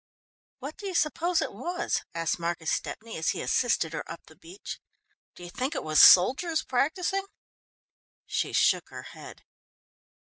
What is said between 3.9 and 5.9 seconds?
her up the beach. "Do you think it